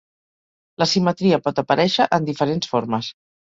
[0.83, 3.13] La simetria pot aparèixer en diferents formes.